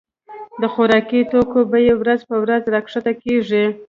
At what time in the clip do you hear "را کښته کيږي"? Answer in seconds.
2.73-3.65